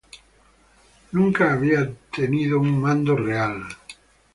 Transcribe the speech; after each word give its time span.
Nunca 1.11 1.51
había 1.53 1.93
tenido 2.09 2.59
un 2.59 2.81
mando 2.81 3.15
real. 3.15 3.61